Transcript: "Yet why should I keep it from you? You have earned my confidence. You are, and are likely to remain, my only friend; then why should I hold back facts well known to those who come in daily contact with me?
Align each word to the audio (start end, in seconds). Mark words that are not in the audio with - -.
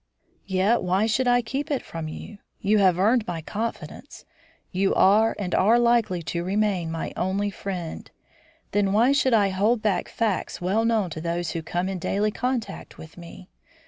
"Yet 0.47 0.81
why 0.81 1.05
should 1.05 1.27
I 1.27 1.43
keep 1.43 1.69
it 1.69 1.83
from 1.85 2.07
you? 2.07 2.39
You 2.59 2.79
have 2.79 2.97
earned 2.97 3.27
my 3.27 3.39
confidence. 3.41 4.25
You 4.71 4.95
are, 4.95 5.35
and 5.37 5.53
are 5.53 5.77
likely 5.77 6.23
to 6.23 6.43
remain, 6.43 6.89
my 6.91 7.13
only 7.15 7.51
friend; 7.51 8.09
then 8.71 8.93
why 8.93 9.11
should 9.11 9.35
I 9.35 9.49
hold 9.49 9.83
back 9.83 10.09
facts 10.09 10.59
well 10.59 10.85
known 10.85 11.11
to 11.11 11.21
those 11.21 11.51
who 11.51 11.61
come 11.61 11.87
in 11.87 11.99
daily 11.99 12.31
contact 12.31 12.97
with 12.97 13.15
me? 13.15 13.47